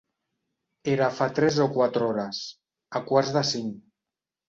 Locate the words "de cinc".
3.41-3.81